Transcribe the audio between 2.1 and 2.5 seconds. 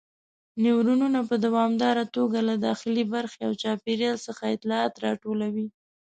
توګه